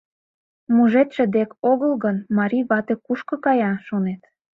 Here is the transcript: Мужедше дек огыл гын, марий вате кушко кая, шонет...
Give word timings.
Мужедше 0.75 1.23
дек 1.35 1.49
огыл 1.71 1.93
гын, 2.03 2.17
марий 2.37 2.65
вате 2.69 2.95
кушко 3.05 3.35
кая, 3.45 3.71
шонет... 3.87 4.21